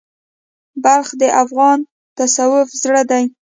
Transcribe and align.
بلخ 0.83 1.07
د 1.21 1.23
افغان 1.43 1.79
تصوف 2.17 2.67
زړه 2.83 3.01
دی. 3.11 3.23